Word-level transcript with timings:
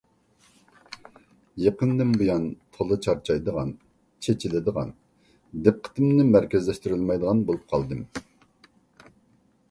يېقىندىن 1.63 2.13
بۇيان 2.21 2.45
تولا 2.77 2.97
چارچايدىغان، 3.07 3.73
چېچىلىدىغان، 4.27 4.89
دىققىتىمنى 5.67 6.25
مەركەزلەشتۈرەلمەيدىغان 6.31 7.43
بولۇپ 7.51 7.69
قالدىم. 7.75 8.01